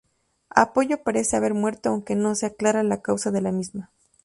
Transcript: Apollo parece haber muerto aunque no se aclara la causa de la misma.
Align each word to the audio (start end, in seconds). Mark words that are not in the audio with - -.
Apollo 0.55 1.03
parece 1.03 1.35
haber 1.37 1.53
muerto 1.53 1.89
aunque 1.89 2.15
no 2.15 2.33
se 2.33 2.47
aclara 2.47 2.81
la 2.81 3.03
causa 3.03 3.29
de 3.29 3.41
la 3.41 3.51
misma. 3.51 3.91